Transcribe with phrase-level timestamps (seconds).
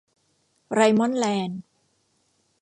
[0.73, 1.61] ไรมอน แลนด์